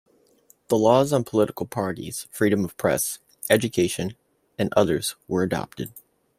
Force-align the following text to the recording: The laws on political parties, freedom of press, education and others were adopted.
The 0.69 0.79
laws 0.79 1.13
on 1.13 1.23
political 1.25 1.67
parties, 1.67 2.25
freedom 2.31 2.65
of 2.65 2.75
press, 2.75 3.19
education 3.51 4.15
and 4.57 4.73
others 4.75 5.15
were 5.27 5.43
adopted. 5.43 5.93